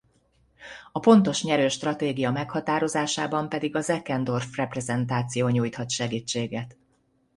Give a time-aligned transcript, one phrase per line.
[0.91, 6.77] A pontos nyerő stratégia meghatározásában pedig a Zeckendorf-reprezentáció nyújthat segítséget.